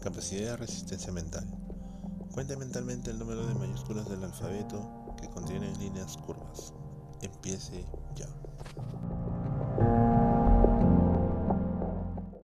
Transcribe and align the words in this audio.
Capacidad 0.00 0.52
de 0.52 0.56
resistencia 0.56 1.12
mental. 1.12 1.46
Cuente 2.32 2.56
mentalmente 2.56 3.10
el 3.10 3.18
número 3.18 3.46
de 3.46 3.54
mayúsculas 3.54 4.08
del 4.08 4.24
alfabeto 4.24 5.14
que 5.20 5.28
contienen 5.28 5.78
líneas 5.78 6.16
curvas. 6.16 6.72
Empiece 7.20 7.84
ya. 8.14 8.26